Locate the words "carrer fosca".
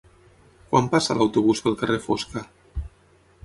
1.83-2.47